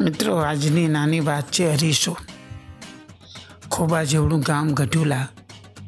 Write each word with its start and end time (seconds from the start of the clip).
મિત્રો, 0.00 0.36
આજની 0.36 0.88
નાની 0.88 1.20
વાત 1.20 1.50
છે 1.50 1.72
હરીશો 1.72 2.16
ખોબા 3.70 4.04
જેવડું 4.04 4.40
ગામ 4.40 4.72
ગઢુલા. 4.72 5.28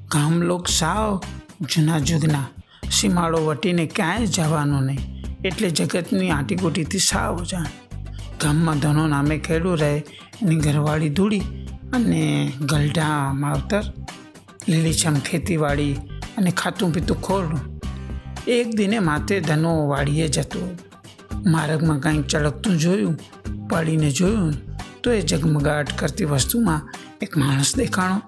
ગામ 0.09 0.43
લોક 0.43 0.69
સાવ 0.69 1.21
જૂના 1.61 1.99
જુગના. 1.99 2.47
સીમાડો 2.91 3.39
વટીને 3.39 3.87
ક્યાંય 3.87 4.27
જવાનું 4.27 4.83
નહીં. 4.83 5.25
એટલે 5.45 5.71
જગતની 5.71 6.31
આંટીગોટીથી 6.31 6.99
સાવ 6.99 7.45
જાણ. 7.45 7.67
ગામમાં 8.41 8.79
ધનો 8.79 9.07
નામે 9.07 9.39
ખેડું 9.39 9.79
રહે, 9.79 9.99
એની 10.43 10.57
ઘરવાળી 10.57 11.09
ધૂળી 11.09 11.41
અને 11.93 12.53
ગલઢા 12.61 13.33
માવતર, 13.33 13.83
લીલીછમ 14.69 15.15
ખેતીવાડી 15.15 15.93
અને 16.37 16.51
ખાતું 16.51 16.93
પીતું 16.93 17.23
ખોરડું. 17.23 17.81
એક 18.47 18.77
દિને 18.77 18.99
માથે 18.99 19.41
ધનો 19.41 19.89
વાડીએ 19.89 20.29
જતો. 20.29 20.77
માર્ગમાં 21.47 22.01
કંઈક 22.01 22.27
ચળકતું 22.27 22.79
જોયું 22.79 23.19
પાડીને 23.73 24.11
જોયું 24.11 24.55
તો 25.03 25.13
એ 25.13 25.21
ઝગમગાટ 25.27 25.93
કરતી 25.99 26.25
વસ્તુમાં 26.25 26.89
એક 27.23 27.37
માણસ 27.37 27.77
દેખાણો. 27.77 28.19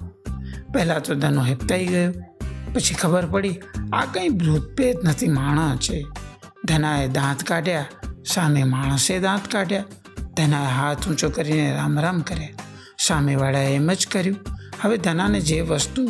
પહેલાં 0.73 1.03
તો 1.03 1.15
ધનો 1.15 1.43
હેપતાઈ 1.45 1.87
ગયો. 1.87 2.13
પછી 2.75 2.95
ખબર 2.95 3.27
પડી, 3.27 3.57
આ 3.93 4.05
કંઈ 4.05 4.29
ભૂતપેત 4.39 5.05
નથી, 5.05 5.29
માણસ 5.29 5.79
છે. 5.79 5.99
ધનાએ 6.65 7.09
દાંત 7.09 7.43
કાઢ્યા, 7.43 7.87
સામે 8.35 8.63
માણસે 8.65 9.19
દાંત 9.21 9.47
કાઢ્યા. 9.53 9.85
ધનાએ 10.37 10.71
હાથ 10.75 11.09
ઊંચો 11.09 11.29
કરીને 11.29 11.67
રામ 11.73 11.99
રામ 12.01 12.19
કર્યા. 12.21 12.49
સામેવાળાએ 12.99 13.75
એમ 13.75 13.91
જ 13.93 14.07
કર્યું, 14.13 14.39
હવે 14.83 14.97
ધનાને 14.97 15.41
જે 15.41 15.61
વસ્તુ 15.61 16.03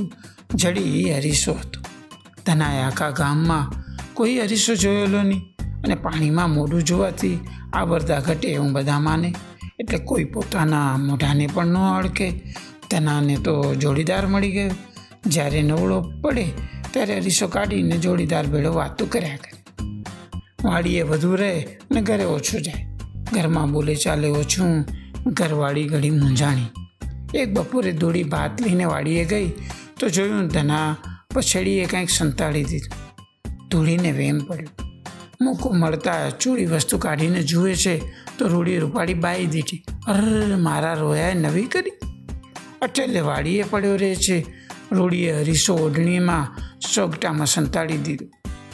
જડી 0.54 0.92
એ 1.02 1.14
અરીસો 1.14 1.52
હતો. 1.52 1.80
ધનાએ 2.46 2.80
આખા 2.82 3.10
ગામમાં 3.10 3.66
કોઈ 4.14 4.38
અરીસો 4.38 4.74
જોયેલો 4.74 5.22
નહીં 5.22 5.42
અને 5.84 5.94
પાણીમાં 5.94 6.50
મોઢું 6.50 6.84
જોવાથી 6.84 7.36
આ 7.74 7.84
ઘટે 8.20 8.48
એવું 8.48 8.72
બધા 8.72 9.00
માને. 9.00 9.34
એટલે 9.80 9.98
કોઈ 9.98 10.24
પોતાના 10.24 10.96
મોઢાને 10.96 11.48
પણ 11.54 11.66
ન 11.66 11.76
અડકે. 11.76 12.30
ધનાને 12.90 13.36
તો 13.36 13.74
જોડીદાર 13.74 14.26
મળી 14.26 14.52
ગયો. 14.52 14.70
જ્યારે 15.26 15.62
નવળો 15.62 16.00
પડે, 16.00 16.46
ત્યારે 16.90 17.14
અરીસો 17.14 17.48
કાઢીને 17.48 17.96
જોડીદાર 17.96 18.46
ભેળો 18.46 18.74
વાતો 18.74 19.06
કર્યા 19.06 19.36
કરે. 19.36 19.64
વાડીએ 20.64 21.02
વધુ 21.02 21.34
રહે 21.34 21.60
અને 21.60 22.02
ઘરે 22.02 22.24
ઓછું 22.24 22.62
જાય. 22.62 22.86
ઘરમાં 23.32 23.72
બોલે 23.72 23.94
ચાલે 23.94 24.28
ઓછું. 24.28 24.84
ઘરવાળી 25.26 25.84
ઘડી 25.84 26.10
મૂંઝાણી. 26.10 26.66
એક 27.38 27.52
બપોરે 27.52 27.92
દોડી 27.92 28.22
ભાત 28.22 28.60
લઈને 28.60 28.84
વાડીએ 28.84 29.24
ગઈ. 29.24 29.52
તો 30.00 30.08
જોયું 30.08 30.48
ધના 30.48 30.96
પછડીએ 31.34 31.84
કંઈક 31.84 32.10
સંતાડી 32.10 32.64
દીધું. 32.64 33.14
ધૂળીને 33.68 34.12
વેમ 34.12 34.38
પડ્યો. 34.38 34.83
મૂકો 35.42 35.72
મળતા 35.72 36.30
ચૂડી 36.30 36.66
વસ્તુ 36.66 36.98
કાઢીને 36.98 37.42
જુએ 37.42 37.74
છે 37.74 37.98
તો 38.38 38.48
રૂડી 38.48 38.78
રૂપાડી 38.78 39.14
બાઈ 39.14 39.46
દીધી 39.46 39.84
અર, 40.08 40.56
મારા 40.56 40.94
રોયાએ 40.94 41.34
નવી 41.34 41.62
કરી. 41.62 41.92
અટેલે 42.82 43.20
વાડીએ 43.20 43.62
પડ્યો 43.62 43.96
રહે 43.96 44.14
છે. 44.14 44.46
રૂડીએ 44.92 45.40
હરીસો 45.40 45.74
ઓઢણીમાં 45.74 46.58
સોગટામાં 46.94 47.46
સંતાડી 47.46 47.96
દીધું. 47.96 48.30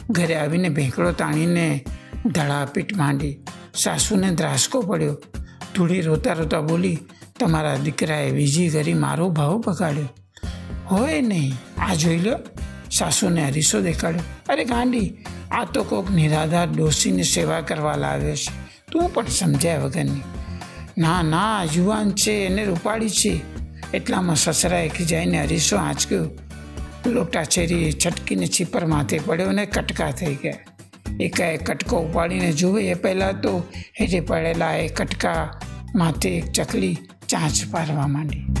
ઘરે 0.09 0.35
આવીને 0.35 0.69
ભેંકડો 0.69 1.11
તાણીને 1.11 1.85
ધડાપીટ 2.25 2.97
માંડી. 2.97 3.39
સાસુને 3.75 4.31
દ્રાસકો 4.31 4.81
પડ્યો. 4.81 5.17
ધૂળી 5.75 6.01
રોતા 6.01 6.33
રોતા 6.33 6.61
બોલી, 6.61 6.97
તમારા 7.39 7.75
દીકરાએ 7.75 8.31
વીજી 8.31 8.69
કરી 8.69 8.93
મારો 8.93 9.29
ભાવ 9.29 9.61
બગાડ્યો 9.67 10.09
હોય 10.91 11.21
નહીં, 11.21 11.53
આ 11.77 11.95
જોઈ 11.95 12.19
લો. 12.19 12.39
સાસુને 12.91 13.45
હરીસો 13.45 13.81
દેખાડ્યો. 13.81 14.21
અરે 14.49 14.63
ગાંડી 14.65 15.17
આ 15.51 15.65
તો 15.65 15.83
કોક 15.83 16.11
નિરાધાર 16.11 16.67
ડોસીની 16.71 17.23
સેવા 17.23 17.61
કરવા 17.61 17.95
લાવે 17.95 18.35
છે. 18.35 18.51
તું 18.91 19.13
પણ 19.13 19.27
સમજ્યા 19.27 19.79
વગરની. 19.79 20.21
ના 20.97 21.21
ના, 21.21 21.63
યુવાન 21.73 22.11
છે, 22.11 22.31
એને 22.31 22.65
રૂપાળી 22.65 23.09
છે. 23.09 23.41
એટલામાં 23.93 24.35
સસરાએ 24.35 24.89
ખીજાઈને 24.89 25.41
હરીસો 25.41 25.77
આંચક્યું. 25.77 26.31
લોટા 27.05 27.43
છેરી 27.43 27.91
છટકીને 27.91 28.47
છીપર 28.47 28.85
માથે 28.85 29.19
પડ્યો 29.19 29.51
ને 29.51 29.65
કટકા 29.65 30.11
થઈ 30.11 30.35
ગયા. 30.35 30.53
એકાએ 31.19 31.57
કટકો 31.57 31.97
ઉપાડીને 31.97 32.51
જુએ, 32.51 32.83
એ 32.83 32.93
પહેલાં 32.93 33.41
તો 33.41 33.63
હેઠે 34.01 34.19
પડેલા 34.19 34.73
એ 34.73 34.87
કટકા 34.87 35.59
માથે 35.95 36.29
એક 36.29 36.51
ચકલી 36.51 36.97
ચાંચ 37.29 37.71
પારવા 37.71 38.07
માંડી. 38.07 38.60